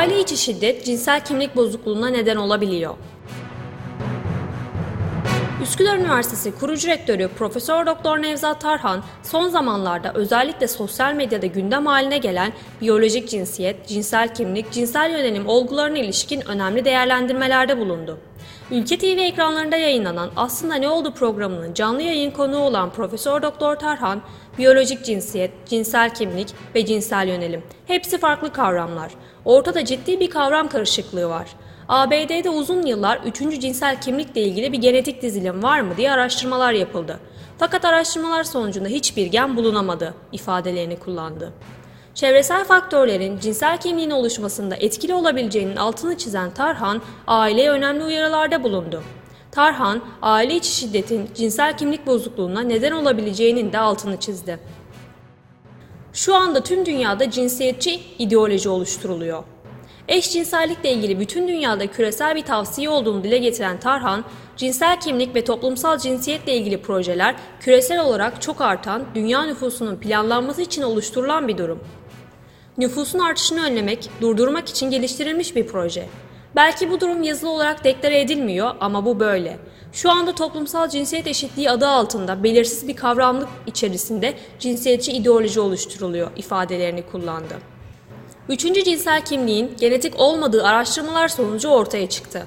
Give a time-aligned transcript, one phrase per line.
[0.00, 2.94] Aile içi şiddet cinsel kimlik bozukluğuna neden olabiliyor.
[5.62, 12.18] Üsküdar Üniversitesi kurucu rektörü Profesör Doktor Nevzat Tarhan son zamanlarda özellikle sosyal medyada gündem haline
[12.18, 18.18] gelen biyolojik cinsiyet, cinsel kimlik, cinsel yönelim olgularına ilişkin önemli değerlendirmelerde bulundu.
[18.70, 24.22] Ülke TV ekranlarında yayınlanan Aslında Ne Oldu programının canlı yayın konuğu olan Profesör Doktor Tarhan,
[24.58, 29.12] biyolojik cinsiyet, cinsel kimlik ve cinsel yönelim hepsi farklı kavramlar.
[29.44, 31.48] Ortada ciddi bir kavram karışıklığı var.
[31.88, 37.20] ABD'de uzun yıllar üçüncü cinsel kimlikle ilgili bir genetik dizilim var mı diye araştırmalar yapıldı.
[37.58, 41.52] Fakat araştırmalar sonucunda hiçbir gen bulunamadı ifadelerini kullandı.
[42.14, 49.02] Çevresel faktörlerin cinsel kimliğin oluşmasında etkili olabileceğinin altını çizen Tarhan, aileye önemli uyarılarda bulundu.
[49.52, 54.58] Tarhan, aile içi şiddetin cinsel kimlik bozukluğuna neden olabileceğinin de altını çizdi.
[56.12, 59.44] Şu anda tüm dünyada cinsiyetçi ideoloji oluşturuluyor.
[60.08, 64.24] Eşcinsellikle ilgili bütün dünyada küresel bir tavsiye olduğunu dile getiren Tarhan,
[64.56, 70.82] cinsel kimlik ve toplumsal cinsiyetle ilgili projeler küresel olarak çok artan dünya nüfusunun planlanması için
[70.82, 71.80] oluşturulan bir durum.
[72.78, 76.06] Nüfusun artışını önlemek, durdurmak için geliştirilmiş bir proje.
[76.56, 79.58] Belki bu durum yazılı olarak deklare edilmiyor ama bu böyle.
[79.92, 87.02] Şu anda toplumsal cinsiyet eşitliği adı altında belirsiz bir kavramlık içerisinde cinsiyetçi ideoloji oluşturuluyor ifadelerini
[87.02, 87.54] kullandı.
[88.48, 92.46] Üçüncü cinsel kimliğin genetik olmadığı araştırmalar sonucu ortaya çıktı.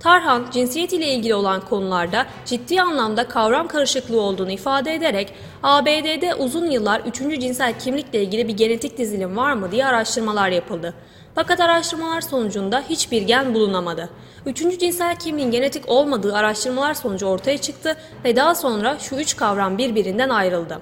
[0.00, 6.70] Tarhan, cinsiyet ile ilgili olan konularda ciddi anlamda kavram karışıklığı olduğunu ifade ederek ABD'de uzun
[6.70, 10.94] yıllar üçüncü cinsel kimlikle ilgili bir genetik dizilim var mı diye araştırmalar yapıldı.
[11.34, 14.10] Fakat araştırmalar sonucunda hiçbir gen bulunamadı.
[14.46, 19.78] Üçüncü cinsel kimliğin genetik olmadığı araştırmalar sonucu ortaya çıktı ve daha sonra şu üç kavram
[19.78, 20.80] birbirinden ayrıldı.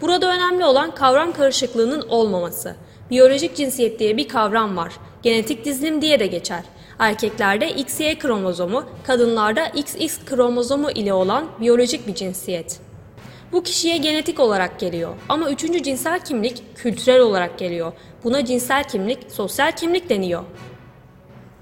[0.00, 2.76] Burada önemli olan kavram karışıklığının olmaması.
[3.10, 4.92] Biyolojik cinsiyet diye bir kavram var.
[5.22, 6.62] Genetik dizilim diye de geçer.
[6.98, 12.85] Erkeklerde XY kromozomu, kadınlarda XX kromozomu ile olan biyolojik bir cinsiyet.
[13.52, 17.92] Bu kişiye genetik olarak geliyor ama üçüncü cinsel kimlik kültürel olarak geliyor.
[18.24, 20.42] Buna cinsel kimlik, sosyal kimlik deniyor.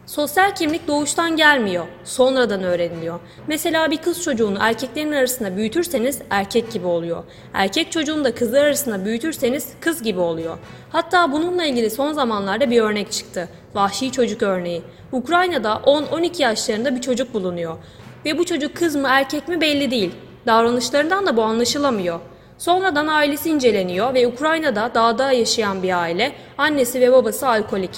[0.07, 3.21] Sosyal kimlik doğuştan gelmiyor, sonradan öğreniliyor.
[3.47, 7.25] Mesela bir kız çocuğunu erkeklerin arasında büyütürseniz erkek gibi oluyor.
[7.55, 10.59] Erkek çocuğunu da kızlar arasında büyütürseniz kız gibi oluyor.
[10.91, 13.49] Hatta bununla ilgili son zamanlarda bir örnek çıktı.
[13.75, 14.83] Vahşi çocuk örneği.
[15.13, 17.77] Ukrayna'da 10-12 yaşlarında bir çocuk bulunuyor.
[18.25, 20.11] Ve bu çocuk kız mı erkek mi belli değil.
[20.47, 22.21] Davranışlarından da bu anlaşılamıyor.
[22.59, 27.91] Sonradan ailesi inceleniyor ve Ukrayna'da dağda yaşayan bir aile, annesi ve babası alkolik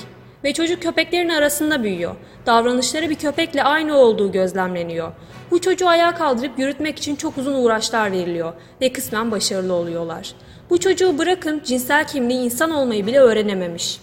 [0.45, 2.15] ve çocuk köpeklerin arasında büyüyor.
[2.47, 5.13] Davranışları bir köpekle aynı olduğu gözlemleniyor.
[5.51, 10.35] Bu çocuğu ayağa kaldırıp yürütmek için çok uzun uğraşlar veriliyor ve kısmen başarılı oluyorlar.
[10.71, 14.01] Bu çocuğu bırakın cinsel kimliği insan olmayı bile öğrenememiş.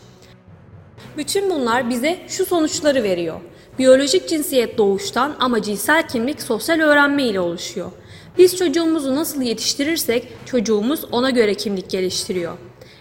[1.18, 3.40] Bütün bunlar bize şu sonuçları veriyor.
[3.80, 7.92] Biyolojik cinsiyet doğuştan ama cinsel kimlik sosyal öğrenme ile oluşuyor.
[8.38, 12.58] Biz çocuğumuzu nasıl yetiştirirsek çocuğumuz ona göre kimlik geliştiriyor.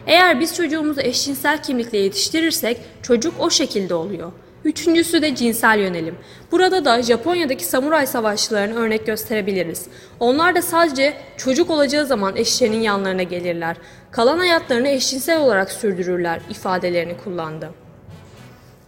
[0.07, 4.33] Eğer biz çocuğumuzu eşcinsel kimlikle yetiştirirsek çocuk o şekilde oluyor.
[4.65, 6.15] Üçüncüsü de cinsel yönelim.
[6.53, 9.87] Burada da Japonya'daki samuray savaşçılarını örnek gösterebiliriz.
[10.21, 13.77] Onlar da sadece çocuk olacağı zaman eşlerinin yanlarına gelirler.
[14.11, 17.82] Kalan hayatlarını eşcinsel olarak sürdürürler ifadelerini kullandı.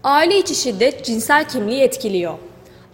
[0.04, 2.38] Aile içi şiddet cinsel kimliği etkiliyor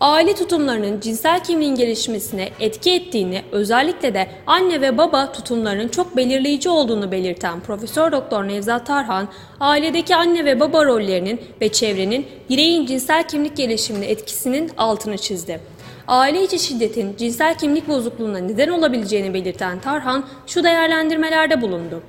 [0.00, 6.68] aile tutumlarının cinsel kimliğin gelişmesine etki ettiğini, özellikle de anne ve baba tutumlarının çok belirleyici
[6.68, 9.28] olduğunu belirten Profesör Doktor Nevzat Tarhan,
[9.60, 15.60] ailedeki anne ve baba rollerinin ve çevrenin bireyin cinsel kimlik gelişimine etkisinin altını çizdi.
[16.08, 22.02] Aile içi şiddetin cinsel kimlik bozukluğuna neden olabileceğini belirten Tarhan şu değerlendirmelerde bulundu.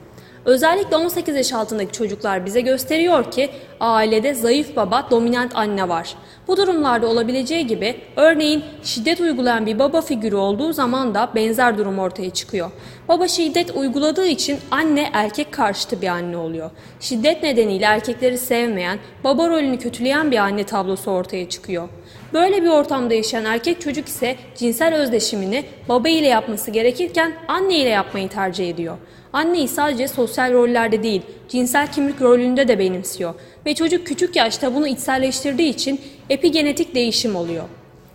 [0.46, 6.16] Özellikle 18 yaş altındaki çocuklar bize gösteriyor ki ailede zayıf baba, dominant anne var.
[6.47, 12.00] Bu durumlarda olabileceği gibi örneğin şiddet uygulayan bir baba figürü olduğu zaman da benzer durum
[12.00, 12.72] ortaya çıkıyor.
[13.07, 16.71] Baba şiddet uyguladığı için anne erkek karşıtı bir anne oluyor.
[17.00, 21.89] Şiddet nedeniyle erkekleri sevmeyen, baba rolünü kötüleyen bir anne tablosu ortaya çıkıyor.
[22.34, 27.90] Böyle bir ortamda yaşayan erkek çocuk ise cinsel özdeşimini baba ile yapması gerekirken anne ile
[27.90, 28.98] yapmayı tercih ediyor.
[29.34, 33.34] Anneyi sadece sosyal rollerde değil, cinsel kimlik rolünde de benimsiyor
[33.66, 37.63] ve çocuk küçük yaşta bunu içselleştirdiği için epigenetik değişim oluyor.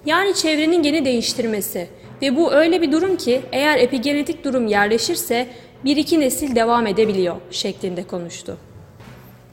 [0.06, 1.88] Yani çevrenin geni değiştirmesi
[2.22, 5.46] ve bu öyle bir durum ki eğer epigenetik durum yerleşirse
[5.84, 8.56] bir iki nesil devam edebiliyor şeklinde konuştu.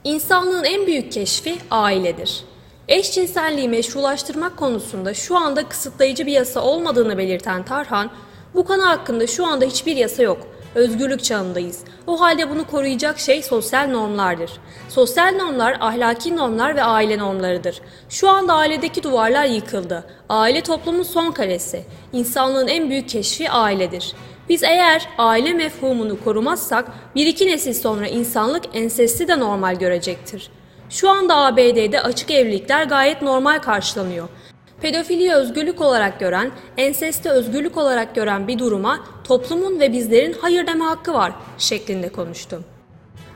[0.04, 2.44] İnsanlığın en büyük keşfi ailedir.
[2.88, 8.10] Eşcinselliği meşrulaştırmak konusunda şu anda kısıtlayıcı bir yasa olmadığını belirten Tarhan,
[8.54, 11.80] bu konu hakkında şu anda hiçbir yasa yok özgürlük çağındayız.
[12.06, 14.50] O halde bunu koruyacak şey sosyal normlardır.
[14.88, 17.80] Sosyal normlar ahlaki normlar ve aile normlarıdır.
[18.08, 20.04] Şu anda ailedeki duvarlar yıkıldı.
[20.28, 21.84] Aile toplumun son kalesi.
[22.12, 24.12] İnsanlığın en büyük keşfi ailedir.
[24.48, 30.50] Biz eğer aile mefhumunu korumazsak bir iki nesil sonra insanlık ensesti de normal görecektir.
[30.90, 34.28] Şu anda ABD'de açık evlilikler gayet normal karşılanıyor.
[34.80, 40.84] Pedofiliyi özgürlük olarak gören, ensesti özgürlük olarak gören bir duruma toplumun ve bizlerin hayır deme
[40.84, 42.60] hakkı var şeklinde konuştu.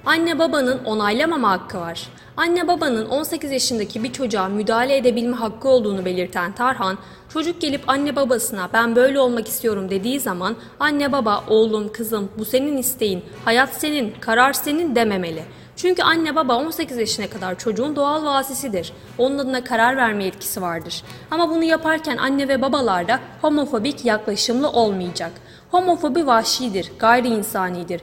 [0.06, 2.09] Anne babanın onaylamama hakkı var.
[2.37, 6.99] Anne babanın 18 yaşındaki bir çocuğa müdahale edebilme hakkı olduğunu belirten Tarhan,
[7.33, 12.45] çocuk gelip anne babasına ben böyle olmak istiyorum dediği zaman anne baba oğlum kızım bu
[12.45, 15.43] senin isteğin, hayat senin, karar senin dememeli.
[15.79, 18.93] Çünkü anne baba 18 yaşına kadar çocuğun doğal vasisidir.
[19.19, 21.03] Onun adına karar verme yetkisi vardır.
[21.31, 25.33] Ama bunu yaparken anne ve babalarda homofobik yaklaşımlı olmayacak.
[25.71, 28.01] Homofobi vahşidir, gayri insanidir,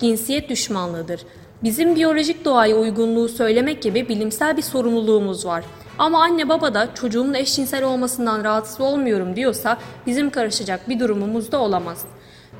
[0.00, 1.20] cinsiyet düşmanlığıdır.
[1.62, 5.64] Bizim biyolojik doğaya uygunluğu söylemek gibi bilimsel bir sorumluluğumuz var.
[5.98, 11.60] Ama anne baba da çocuğumun eşcinsel olmasından rahatsız olmuyorum diyorsa bizim karışacak bir durumumuz da
[11.60, 12.04] olamaz.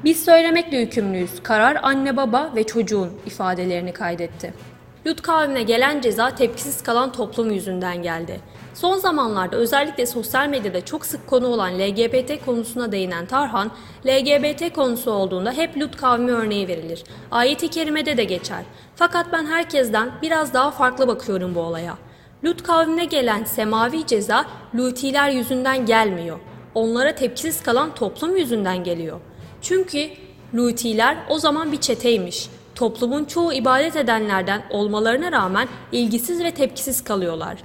[0.05, 1.43] Biz söylemekle yükümlüyüz.
[1.43, 4.55] Karar anne baba ve çocuğun ifadelerini kaydetti.
[5.07, 8.41] Lut kavmine gelen ceza tepkisiz kalan toplum yüzünden geldi.
[8.75, 13.71] Son zamanlarda özellikle sosyal medyada çok sık konu olan LGBT konusuna değinen Tarhan,
[14.07, 17.05] LGBT konusu olduğunda hep Lut kavmi örneği verilir.
[17.31, 18.63] Ayet-i kerimede de geçer.
[18.97, 21.99] Fakat ben herkesten biraz daha farklı bakıyorum bu olaya.
[22.45, 26.39] Lut kavmine gelen semavi ceza Lutiler yüzünden gelmiyor.
[26.75, 29.21] Onlara tepkisiz kalan toplum yüzünden geliyor.
[29.65, 30.09] Çünkü
[30.55, 32.49] Lutiler o zaman bir çeteymiş.
[32.75, 37.57] Toplumun çoğu ibadet edenlerden olmalarına rağmen ilgisiz ve tepkisiz kalıyorlar.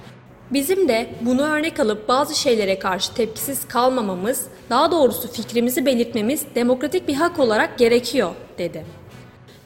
[0.50, 7.08] Bizim de bunu örnek alıp bazı şeylere karşı tepkisiz kalmamamız, daha doğrusu fikrimizi belirtmemiz demokratik
[7.08, 8.84] bir hak olarak gerekiyor, dedi.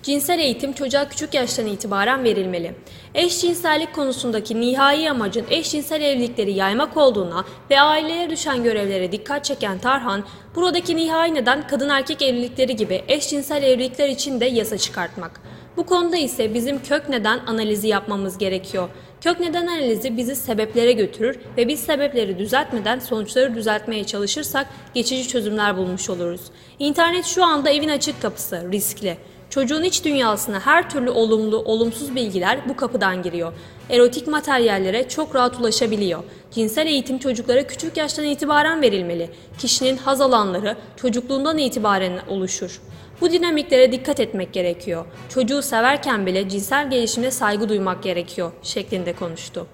[0.05, 2.75] Cinsel eğitim çocuğa küçük yaştan itibaren verilmeli.
[3.15, 10.25] Eşcinsellik konusundaki nihai amacın eşcinsel evlilikleri yaymak olduğuna ve ailelere düşen görevlere dikkat çeken Tarhan,
[10.55, 15.41] buradaki nihai neden kadın erkek evlilikleri gibi eşcinsel evlilikler için de yasa çıkartmak.
[15.77, 18.89] Bu konuda ise bizim kök neden analizi yapmamız gerekiyor.
[19.21, 25.77] Kök neden analizi bizi sebeplere götürür ve biz sebepleri düzeltmeden sonuçları düzeltmeye çalışırsak geçici çözümler
[25.77, 26.41] bulmuş oluruz.
[26.79, 29.17] İnternet şu anda evin açık kapısı, riskli.
[29.51, 33.53] Çocuğun iç dünyasına her türlü olumlu, olumsuz bilgiler bu kapıdan giriyor.
[33.91, 36.23] Erotik materyallere çok rahat ulaşabiliyor.
[36.51, 39.31] Cinsel eğitim çocuklara küçük yaştan itibaren verilmeli.
[39.59, 42.81] Kişinin haz alanları çocukluğundan itibaren oluşur.
[43.21, 45.05] Bu dinamiklere dikkat etmek gerekiyor.
[45.29, 49.67] Çocuğu severken bile cinsel gelişimine saygı duymak gerekiyor şeklinde konuştu.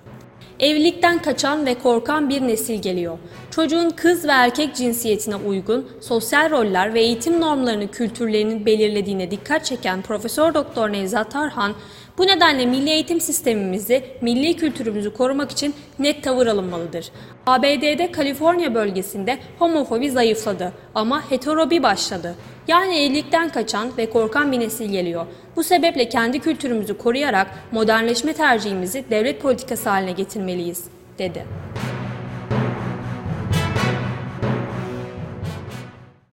[0.61, 3.19] Evlilikten kaçan ve korkan bir nesil geliyor.
[3.51, 10.03] Çocuğun kız ve erkek cinsiyetine uygun sosyal roller ve eğitim normlarını kültürlerinin belirlediğine dikkat çeken
[10.03, 11.75] Profesör Doktor Nevzat Tarhan,
[12.19, 17.11] bu nedenle milli eğitim sistemimizi, milli kültürümüzü korumak için net tavır alınmalıdır.
[17.47, 22.35] ABD'de Kaliforniya bölgesinde homofobi zayıfladı ama heterobi başladı.
[22.71, 25.27] Yani evlilikten kaçan ve korkan bir nesil geliyor.
[25.57, 30.85] Bu sebeple kendi kültürümüzü koruyarak modernleşme tercihimizi devlet politikası haline getirmeliyiz,
[31.19, 31.45] dedi.